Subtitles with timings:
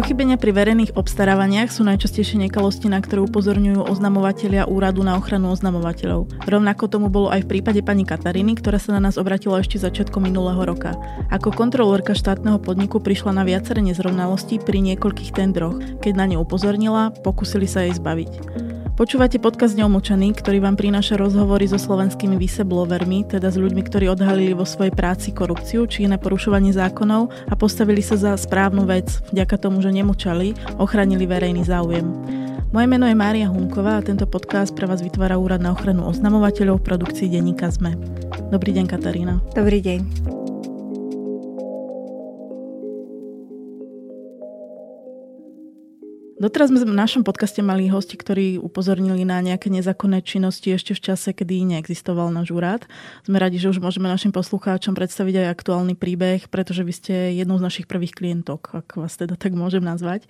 [0.00, 6.40] Pochybenia pri verejných obstarávaniach sú najčastejšie nekalosti, na ktoré upozorňujú oznamovatelia úradu na ochranu oznamovateľov.
[6.48, 10.24] Rovnako tomu bolo aj v prípade pani Kataríny, ktorá sa na nás obratila ešte začiatkom
[10.24, 10.96] minulého roka.
[11.28, 15.76] Ako kontrolórka štátneho podniku prišla na viaceré nezrovnalosti pri niekoľkých tendroch.
[16.00, 18.69] Keď na ne upozornila, pokúsili sa jej zbaviť.
[19.00, 24.52] Počúvate podcast Neomlčaný, ktorý vám prináša rozhovory so slovenskými whistleblowermi, teda s ľuďmi, ktorí odhalili
[24.52, 29.56] vo svojej práci korupciu či iné porušovanie zákonov a postavili sa za správnu vec, vďaka
[29.56, 32.12] tomu, že nemočali, ochránili verejný záujem.
[32.76, 36.84] Moje meno je Mária Hunková a tento podcast pre vás vytvára Úrad na ochranu oznamovateľov
[36.84, 37.96] v produkcii denníka ZME.
[38.52, 39.40] Dobrý deň, Katarína.
[39.56, 40.39] Dobrý deň.
[46.40, 51.12] Doteraz sme v našom podcaste mali hosti, ktorí upozornili na nejaké nezákonné činnosti ešte v
[51.12, 52.88] čase, kedy neexistoval náš úrad.
[53.28, 57.60] Sme radi, že už môžeme našim poslucháčom predstaviť aj aktuálny príbeh, pretože vy ste jednou
[57.60, 60.24] z našich prvých klientok, ak vás teda tak môžem nazvať.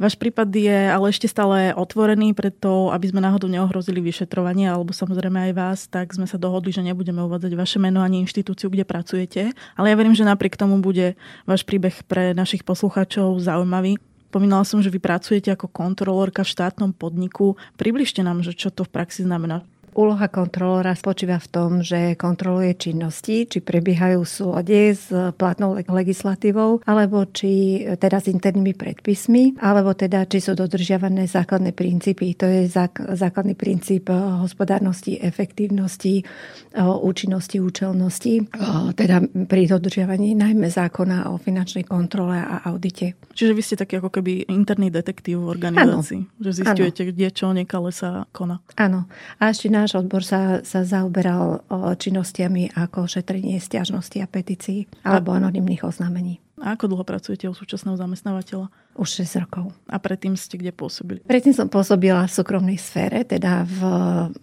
[0.00, 5.36] Váš prípad je ale ešte stále otvorený, preto aby sme náhodou neohrozili vyšetrovanie, alebo samozrejme
[5.36, 9.52] aj vás, tak sme sa dohodli, že nebudeme uvádzať vaše meno ani inštitúciu, kde pracujete.
[9.76, 11.12] Ale ja verím, že napriek tomu bude
[11.44, 14.00] váš príbeh pre našich poslucháčov zaujímavý.
[14.32, 17.60] Spomínala som, že vy pracujete ako kontrolórka v štátnom podniku.
[17.76, 19.60] Približte nám, že čo to v praxi znamená.
[19.92, 26.80] Úloha kontrolóra spočíva v tom, že kontroluje činnosti, či prebiehajú v súlade s platnou legislatívou,
[26.88, 32.32] alebo či teda s internými predpismi, alebo teda či sú dodržiavané základné princípy.
[32.40, 32.72] To je
[33.12, 41.36] základný princíp eh, hospodárnosti, efektívnosti, eh, účinnosti, účelnosti, eh, teda pri dodržiavaní najmä zákona o
[41.36, 43.12] finančnej kontrole a audite.
[43.36, 46.40] Čiže vy ste taký ako keby interný detektív v organizácii, ano.
[46.40, 47.08] že zistujete, ano.
[47.12, 48.64] kde čo nekale sa koná.
[48.80, 49.04] Áno.
[49.36, 51.66] A ešte na náš odbor sa, sa zaoberal
[51.98, 56.38] činnostiami ako šetrenie stiažnosti a petícií alebo anonimných oznámení.
[56.62, 58.70] A ako dlho pracujete u súčasného zamestnávateľa?
[58.94, 59.74] Už 6 rokov.
[59.90, 61.18] A predtým ste kde pôsobili?
[61.26, 63.80] Predtým som pôsobila v súkromnej sfére, teda v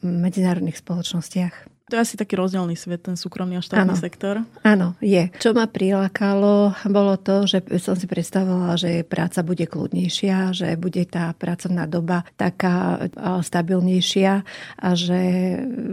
[0.03, 1.78] medzinárodných spoločnostiach.
[1.89, 3.97] To je asi taký rozdielný svet, ten súkromný a štátny ano.
[3.97, 4.35] sektor.
[4.61, 5.33] Áno, je.
[5.41, 11.01] Čo ma prilákalo, bolo to, že som si predstavovala, že práca bude kľudnejšia, že bude
[11.09, 13.09] tá pracovná doba taká
[13.41, 14.45] stabilnejšia
[14.77, 15.21] a že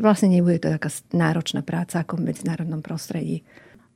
[0.04, 3.40] vlastne nebude to taká náročná práca ako v medzinárodnom prostredí.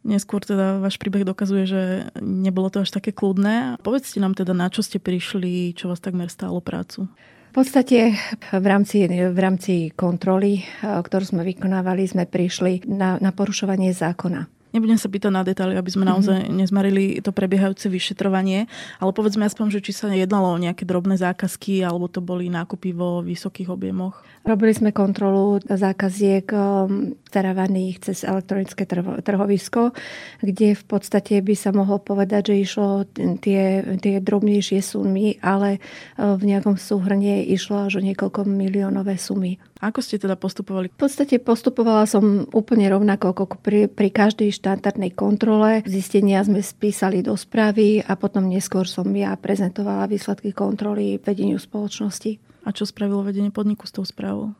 [0.00, 1.82] Neskôr teda váš príbeh dokazuje, že
[2.24, 3.76] nebolo to až také kľudné.
[3.84, 7.04] Povedzte nám teda, na čo ste prišli, čo vás takmer stálo prácu.
[7.50, 8.14] V podstate
[8.54, 14.46] v rámci, v rámci kontroly, ktorú sme vykonávali, sme prišli na, na porušovanie zákona.
[14.70, 16.54] Nebudem sa pýtať na detaily, aby sme naozaj mm-hmm.
[16.54, 18.70] nezmarili to prebiehajúce vyšetrovanie,
[19.02, 22.94] ale povedzme aspoň, že či sa jednalo o nejaké drobné zákazky, alebo to boli nákupy
[22.94, 24.22] vo vysokých objemoch.
[24.40, 26.48] Robili sme kontrolu zákaziek
[27.28, 28.88] starávaných cez elektronické
[29.20, 29.92] trhovisko,
[30.40, 33.04] kde v podstate by sa mohlo povedať, že išlo
[33.44, 39.60] tie, tie drobnejšie sumy, ale uh, v nejakom súhrne išlo až o niekoľko miliónové sumy.
[39.84, 40.88] Ako ste teda postupovali?
[40.88, 45.84] V podstate postupovala som úplne rovnako ako pri, pri každej štandardnej kontrole.
[45.84, 52.49] Zistenia sme spísali do správy a potom neskôr som ja prezentovala výsledky kontroly vedeniu spoločnosti.
[52.70, 54.54] A čo spravilo vedenie podniku s tou správou?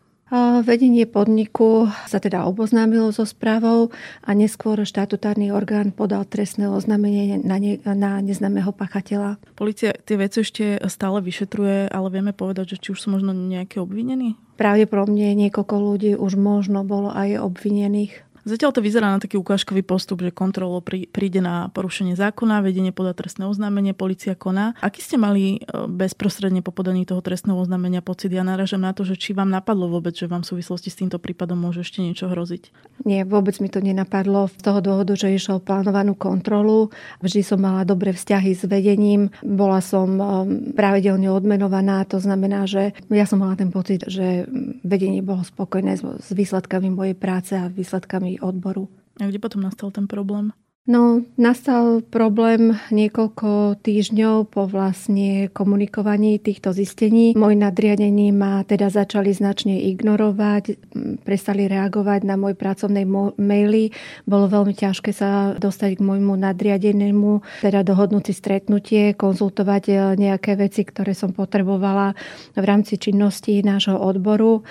[0.67, 3.95] Vedenie podniku sa teda oboznámilo so správou
[4.27, 9.39] a neskôr štatutárny orgán podal trestné oznámenie na, ne, na neznámeho pachateľa.
[9.55, 13.79] Polícia tie veci ešte stále vyšetruje, ale vieme povedať, že či už sú možno nejaké
[13.79, 14.35] obvinení?
[14.59, 18.23] Pravdepodobne niekoľko ľudí už možno bolo aj obvinených.
[18.45, 23.13] Zatiaľ to vyzerá na taký ukážkový postup, že kontrolo príde na porušenie zákona, vedenie podá
[23.13, 24.73] trestné oznámenie, policia koná.
[24.81, 28.33] Aký ste mali e, bezprostredne po podaní toho trestného oznámenia pocit?
[28.33, 31.21] Ja náražam na to, že či vám napadlo vôbec, že vám v súvislosti s týmto
[31.21, 32.73] prípadom môže ešte niečo hroziť?
[33.05, 36.89] Nie, vôbec mi to nenapadlo z toho dôvodu, že išlo plánovanú kontrolu.
[37.21, 39.29] Vždy som mala dobré vzťahy s vedením.
[39.45, 40.25] Bola som e,
[40.73, 44.49] pravidelne odmenovaná, to znamená, že ja som mala ten pocit, že
[44.81, 48.87] vedenie bolo spokojné s výsledkami mojej práce a výsledkami odboru.
[49.19, 50.55] A kde potom nastal ten problém?
[50.89, 57.37] No, nastal problém niekoľko týždňov po vlastne komunikovaní týchto zistení.
[57.37, 60.81] Môj nadriadení ma teda začali značne ignorovať,
[61.23, 63.93] prestali reagovať na môj pracovnej mo- maily.
[64.27, 70.57] Bolo veľmi ťažké sa dostať k môjmu nadriadenému, teda dohodnúť si stretnutie, konzultovať e, nejaké
[70.59, 72.19] veci, ktoré som potrebovala
[72.59, 74.67] v rámci činnosti nášho odboru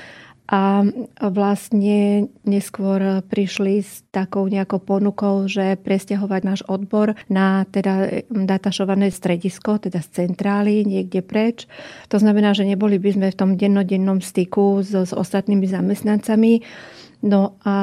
[0.49, 0.81] a
[1.29, 9.77] vlastne neskôr prišli s takou nejakou ponukou, že presťahovať náš odbor na teda datašované stredisko,
[9.77, 11.69] teda z centrály niekde preč.
[12.09, 16.65] To znamená, že neboli by sme v tom dennodennom styku so, s ostatnými zamestnancami
[17.19, 17.75] No a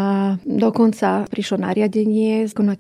[0.49, 2.79] dokonca prišlo nariadenie skonať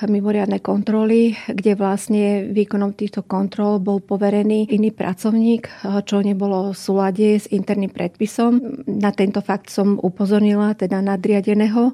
[0.00, 5.68] 4 mimoriadne kontroly, kde vlastne výkonom týchto kontrol bol poverený iný pracovník,
[6.08, 8.80] čo nebolo v súlade s interným predpisom.
[8.88, 11.92] Na tento fakt som upozornila teda nadriadeného.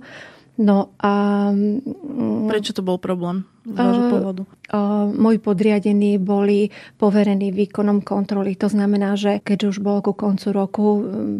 [0.62, 1.50] No a...
[2.46, 4.44] Prečo to bol problém vášho uh?
[4.70, 8.54] Uh, moji podriadení boli poverení výkonom kontroly.
[8.54, 10.86] To znamená, že keď už bolo ku koncu roku,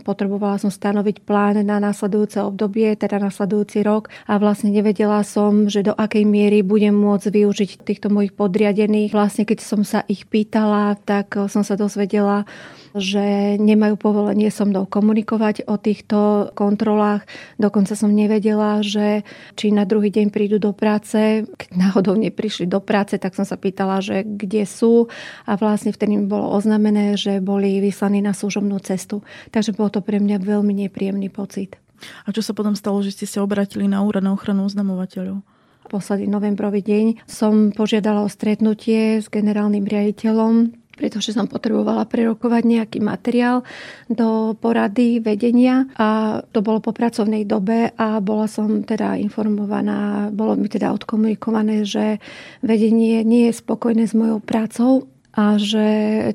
[0.03, 5.87] potrebovala som stanoviť plán na následujúce obdobie, teda následujúci rok a vlastne nevedela som, že
[5.87, 9.15] do akej miery budem môcť využiť týchto mojich podriadených.
[9.15, 12.45] Vlastne keď som sa ich pýtala, tak som sa dozvedela,
[12.91, 17.23] že nemajú povolenie so mnou komunikovať o týchto kontrolách.
[17.63, 19.23] Dokonca som nevedela, že
[19.55, 21.47] či na druhý deň prídu do práce.
[21.47, 25.09] Keď náhodou neprišli do práce, tak som sa pýtala, že kde sú
[25.49, 29.25] a vlastne vtedy mi bolo oznamené, že boli vyslaní na služobnú cestu.
[29.51, 31.81] Takže bolo to pre mňa veľmi nepríjemný pocit.
[32.25, 35.45] A čo sa potom stalo, že ste sa obratili na úrad na ochranu oznamovateľov?
[35.91, 40.71] posledný novembrový deň som požiadala o stretnutie s generálnym riaditeľom
[41.01, 43.65] pretože som potrebovala prerokovať nejaký materiál
[44.13, 50.61] do porady vedenia a to bolo po pracovnej dobe a bola som teda informovaná, bolo
[50.61, 52.21] mi teda odkomunikované, že
[52.61, 55.09] vedenie nie je spokojné s mojou prácou
[55.41, 55.89] a že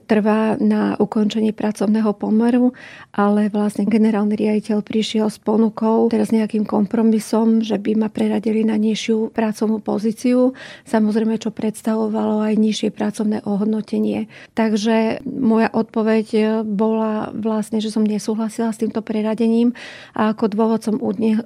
[0.09, 2.73] trvá na ukončení pracovného pomeru,
[3.13, 8.81] ale vlastne generálny riaditeľ prišiel s ponukou, teraz nejakým kompromisom, že by ma preradili na
[8.81, 10.57] nižšiu pracovnú pozíciu,
[10.89, 14.25] samozrejme, čo predstavovalo aj nižšie pracovné ohodnotenie.
[14.57, 19.77] Takže moja odpoveď bola vlastne, že som nesúhlasila s týmto preradením
[20.17, 20.97] a ako dôvod som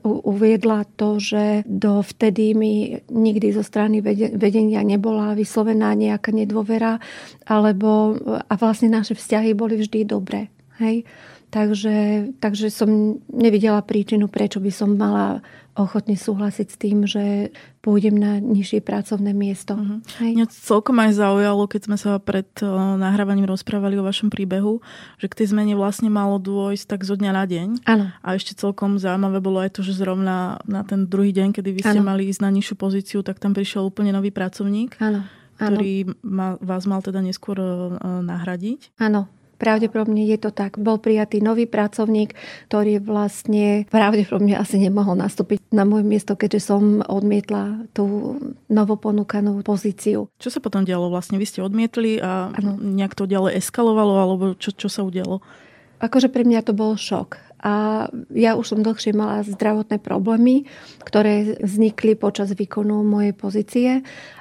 [0.07, 3.99] uviedla to, že dovtedy mi nikdy zo strany
[4.31, 7.03] vedenia nebola vyslovená nejaká nedôvera
[7.49, 8.13] alebo
[8.45, 10.53] a vlastne naše vzťahy boli vždy dobré.
[10.77, 11.03] Hej?
[11.49, 15.41] Takže, takže som nevidela príčinu, prečo by som mala
[15.73, 19.73] ochotne súhlasiť s tým, že pôjdem na nižšie pracovné miesto.
[19.73, 19.97] Uh-huh.
[20.21, 20.35] Hej.
[20.35, 24.83] Mňa celkom aj zaujalo, keď sme sa pred uh, nahrávaním rozprávali o vašom príbehu,
[25.17, 27.67] že k tej zmene vlastne malo dôjsť tak zo dňa na deň.
[27.87, 28.05] Ano.
[28.21, 31.81] A ešte celkom zaujímavé bolo aj to, že zrovna na ten druhý deň, kedy vy
[31.81, 32.13] ste ano.
[32.13, 35.01] mali ísť na nižšiu pozíciu, tak tam prišiel úplne nový pracovník.
[35.01, 38.95] Áno ktorý ma, vás mal teda neskôr uh, nahradiť.
[39.03, 39.27] Áno,
[39.59, 40.79] Pravdepodobne je to tak.
[40.79, 42.31] Bol prijatý nový pracovník,
[42.71, 48.39] ktorý vlastne pravdepodobne asi nemohol nastúpiť na moje miesto, keďže som odmietla tú
[48.71, 50.31] novoponúkanú pozíciu.
[50.39, 51.35] Čo sa potom dialo vlastne?
[51.35, 52.79] Vy ste odmietli a ano.
[52.79, 55.43] nejak to ďalej eskalovalo, alebo čo, čo sa udialo?
[55.99, 57.35] Akože pre mňa to bol šok.
[57.59, 60.63] A ja už som dlhšie mala zdravotné problémy,
[61.03, 63.89] ktoré vznikli počas výkonu mojej pozície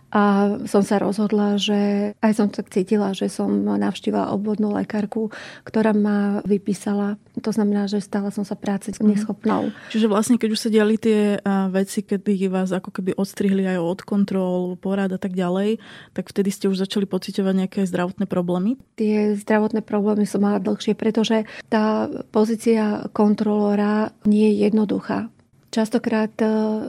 [0.08, 5.28] a som sa rozhodla, že aj som tak cítila, že som navštívila obvodnú lekárku,
[5.68, 7.20] ktorá ma vypísala.
[7.44, 9.04] To znamená, že stala som sa práce mhm.
[9.04, 9.68] neschopnou.
[9.92, 11.36] Čiže vlastne, keď už sa diali tie
[11.68, 15.76] veci, kedy vás ako keby odstrihli aj od kontrol, porad a tak ďalej,
[16.16, 18.80] tak vtedy ste už začali pociťovať nejaké zdravotné problémy?
[18.96, 25.28] Tie zdravotné problémy som mala dlhšie, pretože tá pozícia kontrolóra nie je jednoduchá.
[25.78, 26.46] Častokrát e,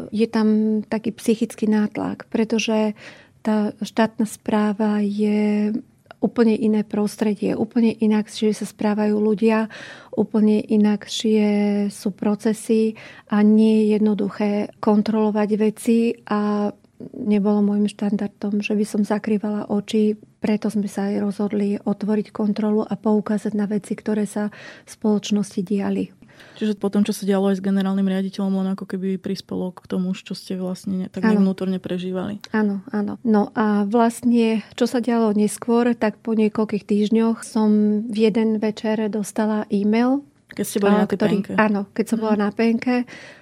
[0.09, 2.97] je tam taký psychický nátlak, pretože
[3.45, 5.69] tá štátna správa je
[6.17, 9.69] úplne iné prostredie, úplne inakšie sa správajú ľudia,
[10.17, 11.47] úplne inakšie
[11.93, 12.97] sú procesy
[13.29, 16.73] a nie je jednoduché kontrolovať veci a
[17.13, 22.81] nebolo môjim štandardom, že by som zakrývala oči, preto sme sa aj rozhodli otvoriť kontrolu
[22.81, 24.49] a poukázať na veci, ktoré sa
[24.83, 26.18] v spoločnosti diali.
[26.59, 30.11] Čiže potom, čo sa dialo aj s generálnym riaditeľom, on ako keby prispelo k tomu,
[30.11, 32.43] čo ste vlastne tak vnútorne prežívali.
[32.51, 33.15] Áno, áno.
[33.23, 38.99] No a vlastne, čo sa dialo neskôr, tak po niekoľkých týždňoch som v jeden večer
[39.07, 41.51] dostala e-mail keď ste boli na tej ktorý, penke.
[41.61, 42.41] Áno, keď som bola mhm.
[42.41, 42.95] na penke,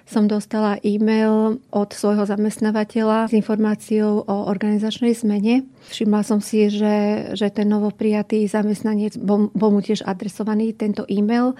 [0.04, 5.64] som dostala e-mail od svojho zamestnávateľa s informáciou o organizačnej zmene.
[5.88, 11.56] Všimla som si, že, že ten novoprijatý zamestnanec bol, bol mu tiež adresovaný tento e-mail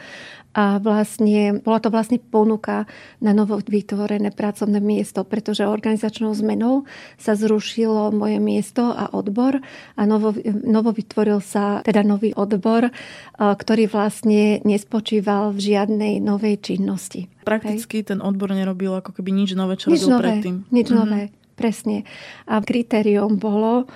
[0.58, 2.90] a vlastne, bola to vlastne ponuka
[3.22, 6.82] na novo vytvorené pracovné miesto, pretože organizačnou zmenou
[7.14, 9.62] sa zrušilo moje miesto a odbor
[9.94, 10.34] a novo,
[10.66, 12.90] novo vytvoril sa teda nový odbor,
[13.38, 17.30] ktorý vlastne nespočíval v žiadnej novej činnosti.
[17.46, 18.12] Prakticky Hej.
[18.12, 20.56] ten odbor nerobil ako keby nič nové, čo nič robil nové, predtým.
[20.74, 20.96] Nič mhm.
[20.98, 21.20] nové,
[21.58, 22.06] presne.
[22.46, 23.90] A kritérium bolo,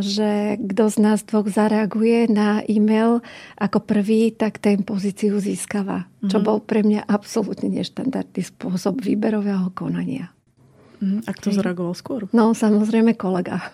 [0.00, 3.22] že kto z nás dvoch zareaguje na e-mail
[3.60, 6.08] ako prvý, tak ten pozíciu získava.
[6.08, 6.30] Mm-hmm.
[6.32, 6.44] Čo mhm.
[6.48, 10.32] bol pre mňa absolútne neštandardný spôsob výberového konania.
[11.00, 12.28] Mm, a kto zareagoval skôr?
[12.36, 13.72] No, samozrejme kolega.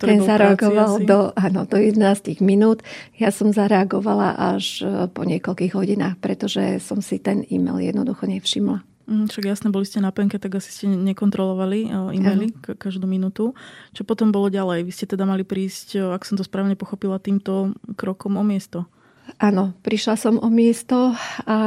[0.00, 2.80] Ktorý Ten zareagoval do, áno, do 11 minút.
[3.20, 8.80] Ja som zareagovala až e, po niekoľkých hodinách, pretože som si ten e-mail jednoducho nevšimla.
[9.08, 12.76] Mm, však jasne, boli ste na penke, tak asi ste nekontrolovali e-maily ano.
[12.76, 13.56] každú minútu.
[13.96, 14.84] Čo potom bolo ďalej?
[14.84, 18.84] Vy ste teda mali prísť, ak som to správne pochopila, týmto krokom o miesto.
[19.40, 21.16] Áno, prišla som o miesto
[21.48, 21.58] a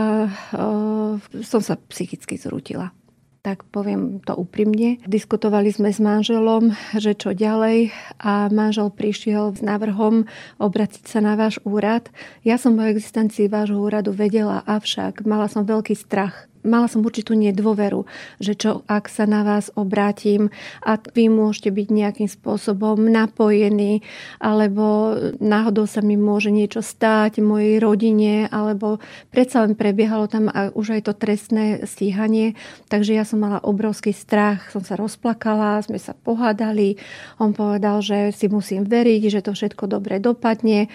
[0.54, 2.94] o, som sa psychicky zrútila
[3.42, 5.02] tak poviem to úprimne.
[5.10, 7.90] Diskutovali sme s manželom, že čo ďalej
[8.22, 10.30] a manžel prišiel s návrhom
[10.62, 12.14] obraciť sa na váš úrad.
[12.46, 17.34] Ja som o existencii vášho úradu vedela, avšak mala som veľký strach mala som určitú
[17.34, 18.06] nedôveru,
[18.42, 20.54] že čo ak sa na vás obrátim
[20.86, 24.02] a vy môžete byť nejakým spôsobom napojení,
[24.38, 29.02] alebo náhodou sa mi môže niečo stáť mojej rodine, alebo
[29.34, 32.54] predsa len prebiehalo tam už aj to trestné stíhanie,
[32.90, 36.98] takže ja som mala obrovský strach, som sa rozplakala, sme sa pohádali,
[37.42, 40.88] on povedal, že si musím veriť, že to všetko dobre dopadne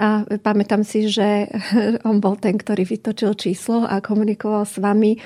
[0.00, 1.52] a pamätám si, že
[2.08, 5.20] on bol ten, ktorý vytočil číslo a komunikoval s vami.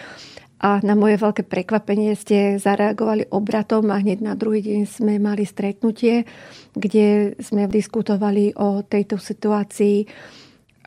[0.64, 5.44] A na moje veľké prekvapenie ste zareagovali obratom a hneď na druhý deň sme mali
[5.44, 6.24] stretnutie,
[6.72, 10.08] kde sme diskutovali o tejto situácii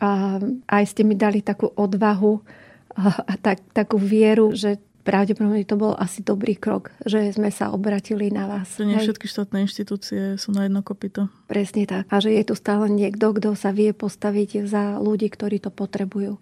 [0.01, 2.41] a aj ste mi dali takú odvahu
[3.05, 8.27] a tak, takú vieru, že pravdepodobne to bol asi dobrý krok, že sme sa obratili
[8.27, 8.75] na vás.
[8.75, 11.31] Že nie všetky štátne inštitúcie sú na jedno kopito.
[11.47, 12.11] Presne tak.
[12.11, 16.35] A že je tu stále niekto, kto sa vie postaviť za ľudí, ktorí to potrebujú.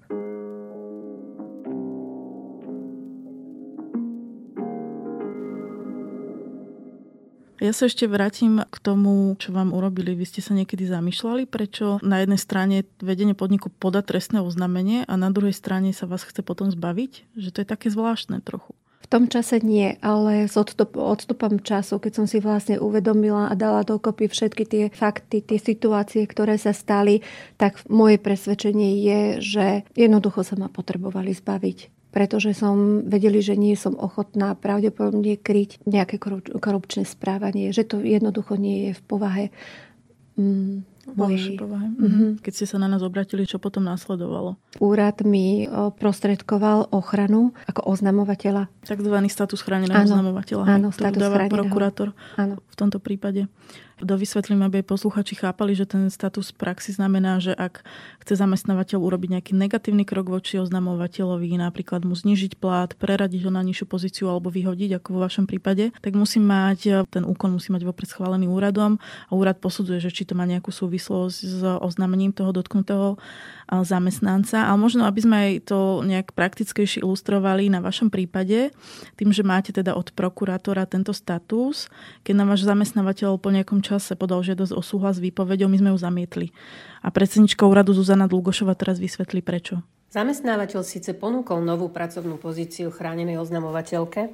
[7.63, 10.11] Ja sa ešte vrátim k tomu, čo vám urobili.
[10.11, 15.15] Vy ste sa niekedy zamýšľali, prečo na jednej strane vedenie podniku poda trestné oznámenie a
[15.15, 17.39] na druhej strane sa vás chce potom zbaviť?
[17.39, 18.75] Že to je také zvláštne trochu.
[19.05, 23.55] V tom čase nie, ale s odstup, odstupom času, keď som si vlastne uvedomila a
[23.55, 27.23] dala dokopy všetky tie fakty, tie situácie, ktoré sa stali,
[27.55, 33.75] tak moje presvedčenie je, že jednoducho sa ma potrebovali zbaviť pretože som vedeli, že nie
[33.75, 36.15] som ochotná pravdepodobne kryť nejaké
[36.55, 39.45] korupčné správanie, že to jednoducho nie je v povahe
[40.39, 41.59] mm, mojej.
[41.59, 41.91] povahe.
[41.91, 42.29] Mm-hmm.
[42.39, 44.55] Keď ste sa na nás obratili, čo potom následovalo?
[44.79, 45.67] Úrad mi
[45.99, 48.71] prostredkoval ochranu ako oznamovateľa.
[48.87, 50.63] Takzvaný status chráneného oznamovateľa.
[50.71, 52.63] Áno, status dáva prokurátor áno.
[52.63, 53.51] v tomto prípade.
[53.95, 57.79] Dovysvetlím, aby aj posluchači chápali, že ten status praxi znamená, že ak
[58.19, 63.63] chce zamestnávateľ urobiť nejaký negatívny krok voči oznamovateľovi, napríklad mu znižiť plát, preradiť ho na
[63.63, 67.87] nižšiu pozíciu alebo vyhodiť, ako vo vašom prípade, tak musí mať, ten úkon musí mať
[67.87, 72.51] vopred schválený úradom a úrad posudzuje, že či to má nejakú súvislosť s oznámením toho
[72.51, 73.15] dotknutého
[73.71, 74.67] zamestnanca.
[74.67, 78.75] A možno, aby sme aj to nejak praktickejšie ilustrovali na vašom prípade,
[79.15, 81.87] tým, že máte teda od prokurátora tento status,
[82.27, 85.89] keď na váš zamestnávateľ po nejakom čase podal žiadosť o súhlas s výpovedou, my sme
[85.95, 86.47] ju zamietli.
[86.99, 89.79] A predsednička úradu Zuzana Dlugošova teraz vysvetlí prečo.
[90.11, 94.31] Zamestnávateľ síce ponúkol novú pracovnú pozíciu chránenej oznamovateľke,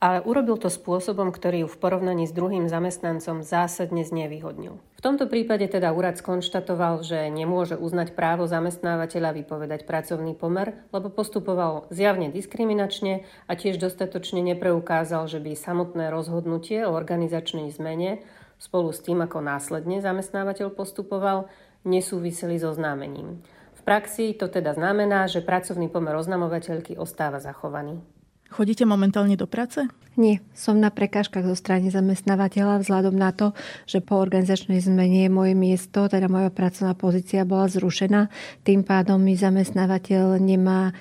[0.00, 4.80] ale urobil to spôsobom, ktorý ju v porovnaní s druhým zamestnancom zásadne znevýhodnil.
[4.96, 11.12] V tomto prípade teda úrad skonštatoval, že nemôže uznať právo zamestnávateľa vypovedať pracovný pomer, lebo
[11.12, 18.24] postupoval zjavne diskriminačne a tiež dostatočne nepreukázal, že by samotné rozhodnutie o organizačnej zmene
[18.60, 21.48] spolu s tým, ako následne zamestnávateľ postupoval,
[21.88, 23.40] nesúviseli so známením.
[23.72, 28.04] V praxi to teda znamená, že pracovný pomer oznamovateľky ostáva zachovaný.
[28.50, 29.86] Chodíte momentálne do práce?
[30.18, 33.54] Nie, som na prekážkach zo strany zamestnávateľa vzhľadom na to,
[33.86, 38.26] že po organizačnej zmene moje miesto, teda moja pracovná pozícia bola zrušená.
[38.66, 40.92] Tým pádom mi zamestnávateľ nemá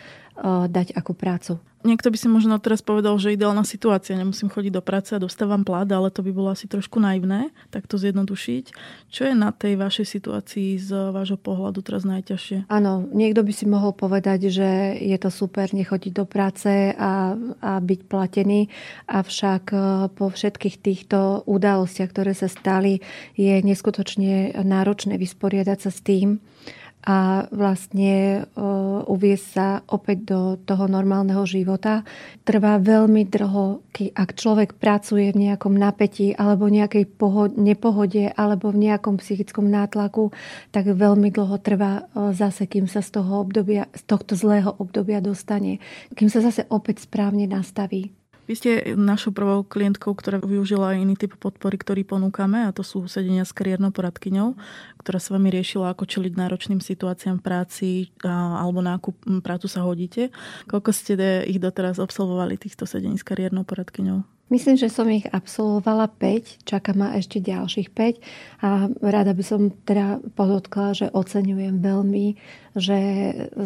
[0.70, 1.60] dať akú prácu.
[1.80, 5.64] Niekto by si možno teraz povedal, že ideálna situácia, nemusím chodiť do práce a dostávam
[5.64, 8.66] plat, ale to by bolo asi trošku naivné, tak to zjednodušiť.
[9.08, 12.68] Čo je na tej vašej situácii z vášho pohľadu teraz najťažšie?
[12.68, 17.72] Áno, niekto by si mohol povedať, že je to super nechodiť do práce a, a
[17.80, 18.68] byť platený,
[19.08, 19.78] avšak e,
[20.12, 23.00] po všetkých týchto udalostiach, ktoré sa stali,
[23.40, 26.44] je neskutočne náročné vysporiadať sa s tým,
[27.00, 28.44] a vlastne
[29.08, 32.04] uviesť sa opäť do toho normálneho života.
[32.44, 33.80] Trvá veľmi dlho,
[34.14, 37.08] ak človek pracuje v nejakom napätí alebo nejakej
[37.56, 40.36] nepohode alebo v nejakom psychickom nátlaku,
[40.76, 45.80] tak veľmi dlho trvá zase, kým sa z, toho obdobia, z tohto zlého obdobia dostane.
[46.12, 48.19] Kým sa zase opäť správne nastaví.
[48.50, 52.82] Vy ste našou prvou klientkou, ktorá využila aj iný typ podpory, ktorý ponúkame, a to
[52.82, 54.58] sú sedenia s kariérnou poradkyňou,
[55.06, 57.90] ktorá s vami riešila, ako čeliť náročným situáciám v práci
[58.26, 59.14] alebo na akú
[59.46, 60.34] prácu sa hodíte.
[60.66, 64.39] Koľko ste ich doteraz absolvovali, týchto sedení s kariérnou poradkyňou?
[64.50, 69.70] Myslím, že som ich absolvovala 5, čaká ma ešte ďalších 5 a rada by som
[69.86, 72.34] teda podotkla, že oceňujem veľmi,
[72.74, 73.00] že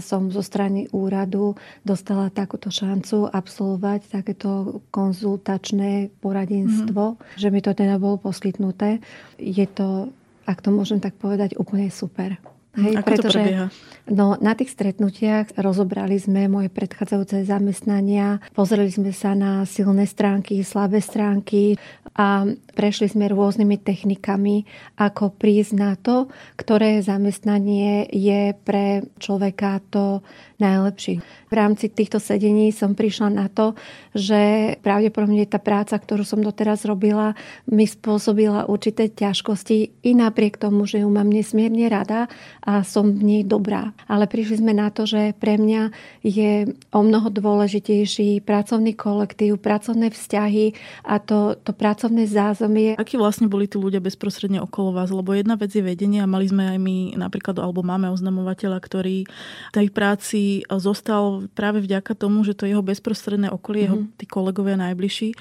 [0.04, 1.56] som zo strany úradu
[1.88, 7.40] dostala takúto šancu absolvovať takéto konzultačné poradenstvo, mm-hmm.
[7.40, 9.00] že mi to teda bolo poskytnuté.
[9.40, 10.12] Je to,
[10.44, 12.36] ak to môžem tak povedať, úplne super.
[12.74, 13.68] Hej, Ako pretože, to prebieha?
[14.04, 20.60] No, na tých stretnutiach rozobrali sme moje predchádzajúce zamestnania, pozreli sme sa na silné stránky,
[20.60, 21.80] slabé stránky
[22.18, 22.44] a
[22.76, 24.68] prešli sme rôznymi technikami,
[25.00, 26.28] ako prísť na to,
[26.60, 30.20] ktoré zamestnanie je pre človeka to
[30.64, 31.20] najlepší.
[31.52, 33.76] V rámci týchto sedení som prišla na to,
[34.16, 37.36] že pravdepodobne tá práca, ktorú som doteraz robila,
[37.68, 42.32] mi spôsobila určité ťažkosti i napriek tomu, že ju mám nesmierne rada
[42.64, 43.92] a som v nej dobrá.
[44.08, 45.92] Ale prišli sme na to, že pre mňa
[46.26, 50.74] je o mnoho dôležitejší pracovný kolektív, pracovné vzťahy
[51.06, 52.96] a to, to pracovné zázemie.
[52.98, 55.14] Akí vlastne boli tí ľudia bezprostredne okolo vás?
[55.14, 59.26] Lebo jedna vec je vedenie a mali sme aj my napríklad, alebo máme oznamovateľa, ktorý
[59.74, 64.14] tej práci zostal práve vďaka tomu, že to jeho bezprostredné okolie, mm-hmm.
[64.14, 65.34] jeho tí kolegovia najbližší,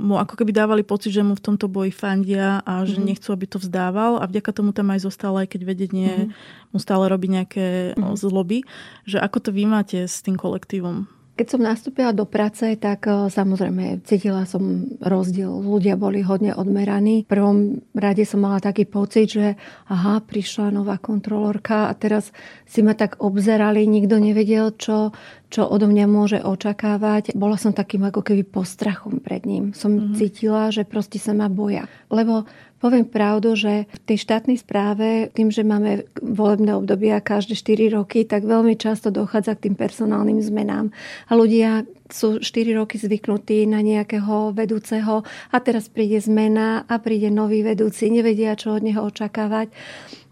[0.00, 3.06] mu ako keby dávali pocit, že mu v tomto boji fandia a že mm-hmm.
[3.06, 6.74] nechcú, aby to vzdával a vďaka tomu tam aj zostal, aj keď vedenie mm-hmm.
[6.74, 8.16] mu stále robí nejaké mm-hmm.
[8.18, 8.66] zloby.
[9.06, 11.15] Že ako to vy máte s tým kolektívom?
[11.36, 15.52] Keď som nastúpila do práce, tak e, samozrejme cítila som rozdiel.
[15.52, 17.28] Ľudia boli hodne odmeraní.
[17.28, 17.58] V prvom
[17.92, 19.60] rade som mala taký pocit, že
[19.92, 22.32] aha, prišla nová kontrolórka a teraz
[22.64, 25.12] si ma tak obzerali, nikto nevedel, čo,
[25.46, 27.34] čo odo mňa môže očakávať.
[27.38, 29.70] Bola som takým ako keby postrachom pred ním.
[29.72, 30.14] Som mm-hmm.
[30.18, 31.86] cítila, že proste sa ma boja.
[32.10, 37.96] Lebo Poviem pravdu, že v tej štátnej správe, tým, že máme volebné obdobia každé 4
[37.96, 40.92] roky, tak veľmi často dochádza k tým personálnym zmenám.
[41.26, 47.30] A ľudia sú 4 roky zvyknutí na nejakého vedúceho a teraz príde zmena a príde
[47.30, 49.70] nový vedúci, nevedia, čo od neho očakávať.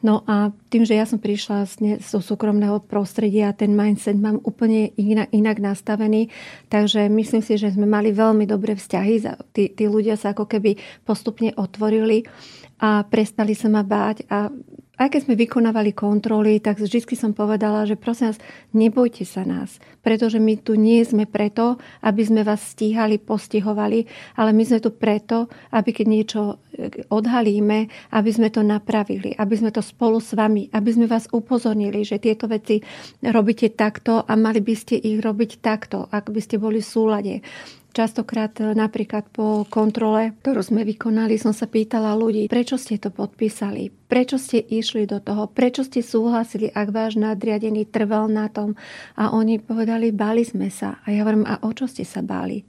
[0.05, 1.65] No a tým, že ja som prišla
[1.97, 6.29] zo súkromného prostredia, ten mindset mám úplne inak, inak nastavený,
[6.69, 9.25] takže myslím si, že sme mali veľmi dobré vzťahy.
[9.57, 10.77] Tí, tí ľudia sa ako keby
[11.09, 12.29] postupne otvorili
[12.85, 14.53] a prestali sa ma báť a
[14.95, 18.39] aj keď sme vykonávali kontroly, tak vždy som povedala, že prosím vás,
[18.71, 24.07] nebojte sa nás, pretože my tu nie sme preto, aby sme vás stíhali, postihovali,
[24.39, 26.41] ale my sme tu preto, aby keď niečo
[26.79, 31.27] eh, odhalíme, aby sme to napravili, aby sme to spolu s vami, aby sme vás
[31.35, 32.79] upozornili, že tieto veci
[33.19, 37.35] robíte takto a mali by ste ich robiť takto, ak by ste boli v súlade.
[37.95, 43.15] Častokrát e, napríklad po kontrole, ktorú sme vykonali, som sa pýtala ľudí, prečo ste to
[43.15, 48.75] podpísali, prečo ste išli do toho, prečo ste súhlasili, ak váš nadriadený trval na tom.
[49.15, 50.99] A oni povedali, báli sme sa.
[51.07, 52.67] A ja hovorím, a o čo ste sa báli?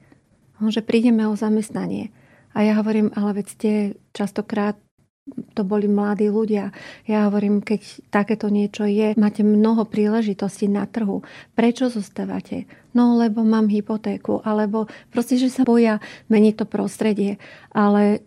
[0.61, 2.13] Že prídeme o zamestnanie.
[2.53, 3.71] A ja hovorím, ale veď ste
[4.13, 4.77] častokrát
[5.25, 6.69] to boli mladí ľudia.
[7.09, 7.81] Ja hovorím, keď
[8.13, 11.25] takéto niečo je, máte mnoho príležitostí na trhu.
[11.57, 12.69] Prečo zostávate?
[12.93, 15.97] No, lebo mám hypotéku, alebo proste, že sa boja
[16.29, 17.41] meniť to prostredie.
[17.73, 18.21] Ale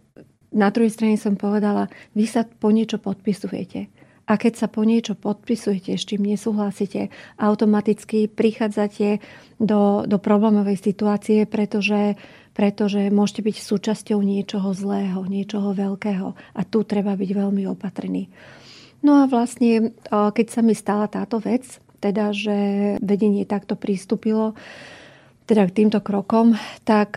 [0.50, 1.86] na druhej strane som povedala,
[2.18, 3.86] vy sa po niečo podpisujete.
[4.28, 7.08] A keď sa po niečo podpisujete, s čím nesúhlasíte,
[7.40, 9.24] automaticky prichádzate
[9.56, 12.20] do, do problémovej situácie, pretože
[12.58, 18.26] pretože môžete byť súčasťou niečoho zlého, niečoho veľkého a tu treba byť veľmi opatrný.
[19.06, 22.56] No a vlastne, keď sa mi stala táto vec, teda, že
[22.98, 24.58] vedenie takto pristúpilo
[25.46, 27.14] teda k týmto krokom, tak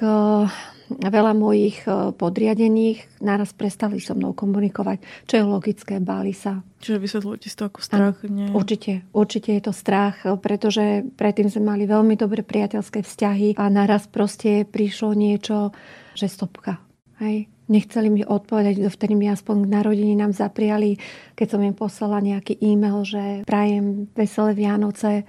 [0.99, 6.65] veľa mojich e, podriadených naraz prestali so mnou komunikovať, čo je logické, báli sa.
[6.81, 8.17] Čiže vysvetľujete si to ako strach?
[8.25, 8.47] Ano, nie?
[8.51, 13.69] Určite, určite je to strach, e, pretože predtým sme mali veľmi dobré priateľské vzťahy a
[13.71, 15.71] naraz proste prišlo niečo,
[16.17, 16.81] že stopka.
[17.21, 17.47] Hej?
[17.71, 20.99] Nechceli mi odpovedať, dovtedy mi aspoň k narodení nám zapriali,
[21.39, 25.23] keď som im poslala nejaký e-mail, že prajem veselé Vianoce,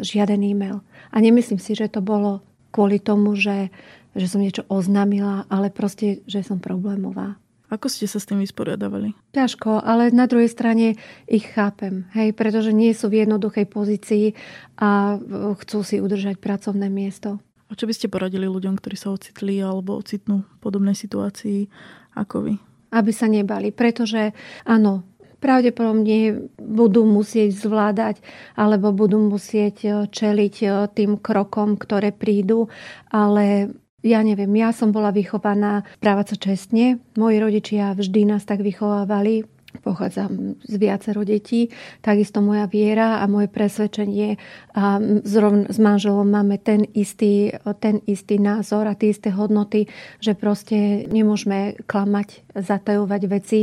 [0.00, 0.80] žiaden e-mail.
[1.12, 2.40] A nemyslím si, že to bolo
[2.72, 3.68] kvôli tomu, že
[4.12, 7.40] že som niečo oznámila, ale proste, že som problémová.
[7.72, 9.16] Ako ste sa s tým vysporiadavali?
[9.32, 14.36] Ťažko, ale na druhej strane ich chápem, hej, pretože nie sú v jednoduchej pozícii
[14.76, 15.16] a
[15.64, 17.40] chcú si udržať pracovné miesto.
[17.40, 21.72] A čo by ste poradili ľuďom, ktorí sa ocitli alebo ocitnú v podobnej situácii
[22.12, 22.54] ako vy?
[22.92, 24.36] Aby sa nebali, pretože
[24.68, 25.08] áno,
[25.42, 28.22] pravdepodobne budú musieť zvládať
[28.54, 30.54] alebo budú musieť čeliť
[30.94, 32.70] tým krokom, ktoré prídu,
[33.10, 36.98] ale ja neviem, ja som bola vychovaná správať sa čestne.
[37.14, 39.46] Moji rodičia vždy nás tak vychovávali.
[39.80, 41.72] Pochádzam z viacero detí,
[42.04, 44.36] takisto moja viera a moje presvedčenie
[44.76, 49.88] a zrovna s manželom máme ten istý, ten istý názor a tie isté hodnoty,
[50.20, 53.60] že proste nemôžeme klamať, zatajovať veci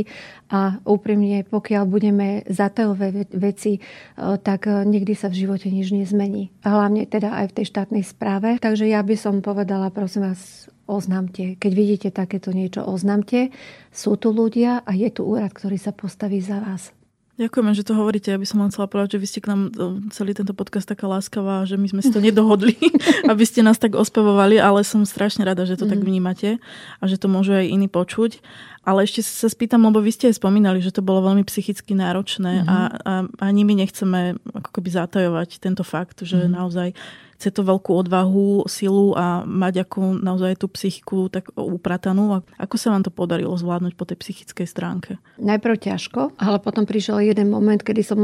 [0.50, 3.80] a úprimne, pokiaľ budeme zatajovať veci, e,
[4.42, 6.50] tak nikdy sa v živote nič nezmení.
[6.66, 8.58] Hlavne teda aj v tej štátnej správe.
[8.58, 11.54] Takže ja by som povedala, prosím vás, oznámte.
[11.54, 13.54] Keď vidíte takéto niečo, oznámte.
[13.94, 16.90] Sú tu ľudia a je tu úrad, ktorý sa postaví za vás.
[17.40, 18.28] Ďakujeme, že to hovoríte.
[18.28, 20.84] Ja by som len chcela povedať, že vy ste k nám e, celý tento podcast
[20.84, 22.76] taká láskavá, že my sme si to nedohodli,
[23.32, 25.90] aby ste nás tak ospevovali, ale som strašne rada, že to mm.
[25.96, 26.06] tak mhm.
[26.06, 26.50] vnímate
[27.00, 28.44] a že to môžu aj iní počuť.
[28.84, 32.64] Ale ešte sa spýtam, lebo vy ste aj spomínali, že to bolo veľmi psychicky náročné
[32.64, 32.72] mm-hmm.
[32.72, 33.12] a, a
[33.44, 36.56] ani my nechceme ako keby zatajovať tento fakt, že mm-hmm.
[36.56, 36.88] naozaj
[37.40, 42.44] chce to veľkú odvahu, silu a mať ako naozaj tú psychiku tak upratanú.
[42.60, 45.16] Ako sa vám to podarilo zvládnuť po tej psychickej stránke?
[45.40, 48.20] Najprv ťažko, ale potom prišiel jeden moment, kedy som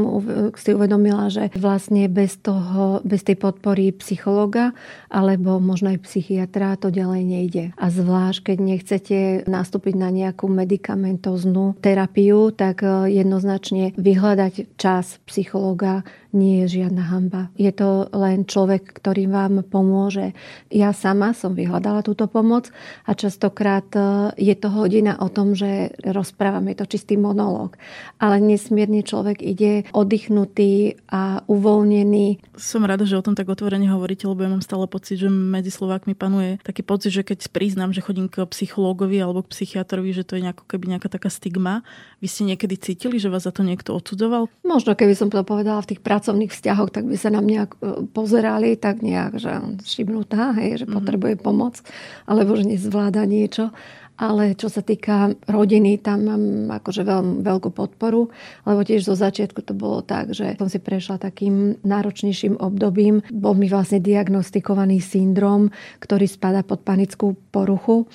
[0.53, 4.77] si uvedomila, že vlastne bez toho, bez tej podpory psychologa
[5.09, 7.65] alebo možno aj psychiatra to ďalej nejde.
[7.73, 16.05] A zvlášť, keď nechcete nastúpiť na nejakú medikamentoznú terapiu, tak eh, jednoznačne vyhľadať čas psychologa
[16.35, 17.53] nie je žiadna hamba.
[17.55, 20.35] Je to len človek, ktorý vám pomôže.
[20.71, 22.71] Ja sama som vyhľadala túto pomoc
[23.07, 27.79] a častokrát e, je to hodina o tom, že rozprávame to čistý monológ.
[28.19, 32.55] Ale nesmierne človek ide oddychnutý a uvoľnený.
[32.59, 35.71] Som rada, že o tom tak otvorene hovoríte, lebo ja mám stále pocit, že medzi
[35.71, 40.27] Slovákmi panuje taký pocit, že keď priznám, že chodím k psychológovi alebo k psychiatrovi, že
[40.27, 41.85] to je nejako keby nejaká taká stigma.
[42.19, 44.49] Vy ste niekedy cítili, že vás za to niekto odsudzoval?
[44.65, 47.69] Možno, keby som to povedala v tých pracovných vzťahoch, tak by sa na mňa e,
[48.09, 49.53] pozerali tak nejak, že
[49.85, 50.97] šibnutá, hej, že mm-hmm.
[50.97, 51.85] potrebuje pomoc,
[52.25, 53.69] alebo že nezvláda niečo.
[54.17, 56.43] Ale čo sa týka rodiny, tam mám
[56.81, 58.33] akože veľmi veľkú podporu,
[58.65, 63.21] lebo tiež zo začiatku to bolo tak, že som si prešla takým náročnejším obdobím.
[63.29, 65.69] Bol mi vlastne diagnostikovaný syndrom,
[66.01, 68.09] ktorý spada pod panickú poruchu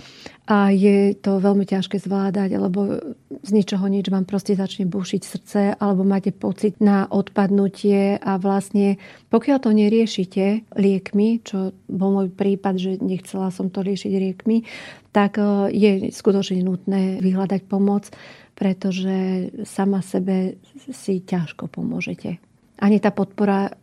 [0.51, 2.99] a je to veľmi ťažké zvládať, lebo
[3.43, 9.03] z ničoho nič vám proste začne bušiť srdce alebo máte pocit na odpadnutie a vlastne
[9.35, 14.63] pokiaľ to neriešite liekmi, čo bol môj prípad, že nechcela som to riešiť liekmi,
[15.11, 18.15] tak e, je skutočne nutné vyhľadať pomoc,
[18.55, 20.63] pretože sama sebe
[20.95, 22.39] si ťažko pomôžete.
[22.83, 23.75] Ani tá podpora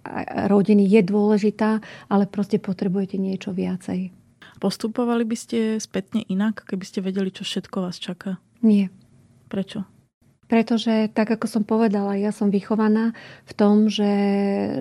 [0.51, 1.79] rodiny je dôležitá,
[2.11, 4.11] ale proste potrebujete niečo viacej.
[4.59, 8.43] Postupovali by ste spätne inak, keby ste vedeli, čo všetko vás čaká?
[8.59, 8.91] Nie.
[9.49, 9.83] Prečo?
[10.49, 13.13] Pretože, tak ako som povedala, ja som vychovaná
[13.45, 14.13] v tom, že,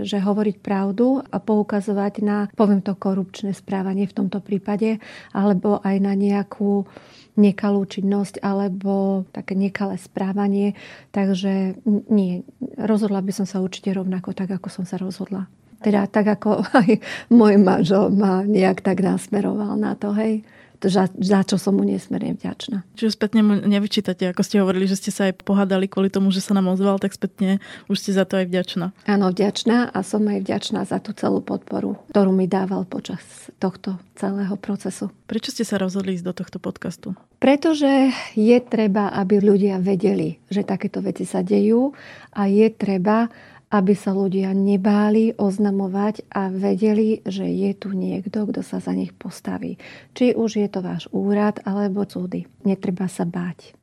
[0.01, 4.97] že hovoriť pravdu a poukazovať na, poviem to, korupčné správanie v tomto prípade,
[5.37, 6.89] alebo aj na nejakú
[7.37, 10.73] nekalú činnosť alebo také nekalé správanie.
[11.13, 12.49] Takže nie,
[12.81, 15.53] rozhodla by som sa určite rovnako tak, ako som sa rozhodla.
[15.85, 16.97] Teda tak, ako aj
[17.29, 20.49] môj manžel ma nejak tak nasmeroval na to, hej
[20.85, 22.87] za, za čo som mu nesmierne vďačná.
[22.95, 26.39] Čiže spätne mu nevyčítate, ako ste hovorili, že ste sa aj pohádali kvôli tomu, že
[26.39, 27.59] sa nám ozval, tak spätne
[27.91, 28.95] už ste za to aj vďačná.
[29.11, 33.21] Áno, vďačná a som aj vďačná za tú celú podporu, ktorú mi dával počas
[33.59, 35.11] tohto celého procesu.
[35.27, 37.15] Prečo ste sa rozhodli ísť do tohto podcastu?
[37.39, 41.95] Pretože je treba, aby ľudia vedeli, že takéto veci sa dejú
[42.35, 43.31] a je treba,
[43.69, 49.13] aby sa ľudia nebáli oznamovať a vedeli, že je tu niekto, kto sa za nich
[49.13, 49.77] postaví.
[50.17, 52.49] Či už je to váš úrad alebo súdy.
[52.65, 53.77] Netreba sa báť.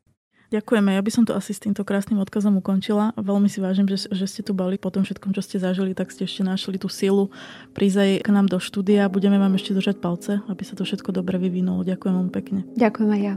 [0.53, 0.93] Ďakujeme.
[0.93, 3.17] Ja by som to asi s týmto krásnym odkazom ukončila.
[3.17, 6.13] Veľmi si vážim, že, že ste tu boli po tom všetkom, čo ste zažili, tak
[6.13, 7.33] ste ešte našli tú silu
[7.73, 9.09] prísť aj k nám do štúdia.
[9.09, 11.81] Budeme vám ešte držať palce, aby sa to všetko dobre vyvinulo.
[11.81, 12.59] Ďakujem vám pekne.
[12.77, 13.35] Ďakujem aj ja.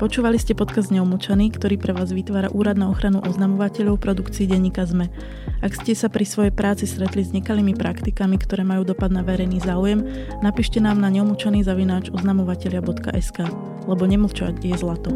[0.00, 5.12] Počúvali ste podcast Neumlčaný, ktorý pre vás vytvára Úrad na ochranu oznamovateľov produkcií denníka ZME.
[5.60, 9.60] Ak ste sa pri svojej práci stretli s nekalými praktikami, ktoré majú dopad na verejný
[9.60, 10.00] záujem,
[10.40, 13.44] napíšte nám na neumlčaný zavináč oznamovateľia.sk,
[13.84, 15.12] lebo nemlčať je zlato.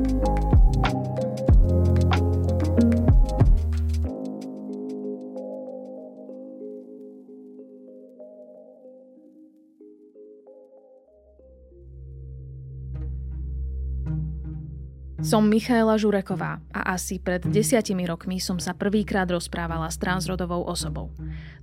[15.25, 21.09] Som Michaela Žureková a asi pred desiatimi rokmi som sa prvýkrát rozprávala s transrodovou osobou.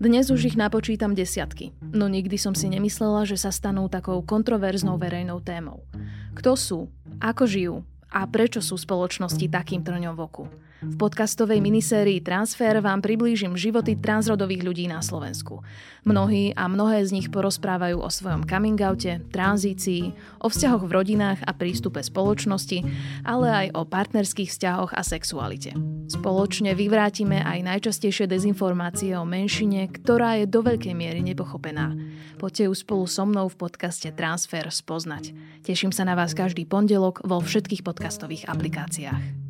[0.02, 4.98] Dnes už ich napočítam desiatky, no nikdy som si nemyslela, že sa stanú takou kontroverznou
[4.98, 5.86] verejnou témou.
[6.34, 6.90] Kto sú,
[7.22, 7.76] ako žijú
[8.10, 10.46] a prečo sú spoločnosti takým trňom v oku?
[10.82, 15.62] V podcastovej minisérii Transfer vám priblížim životy transrodových ľudí na Slovensku.
[16.10, 20.10] Mnohí a mnohé z nich porozprávajú o svojom coming oute, tranzícii,
[20.42, 22.82] o vzťahoch v rodinách a prístupe spoločnosti,
[23.22, 25.78] ale aj o partnerských vzťahoch a sexualite.
[26.10, 31.94] Spoločne vyvrátime aj najčastejšie dezinformácie o menšine, ktorá je do veľkej miery nepochopená.
[32.42, 35.30] Poďte ju spolu so mnou v podcaste Transfer spoznať.
[35.62, 39.41] Teším sa na vás každý pondelok vo všetkých podcastových aplikáciách.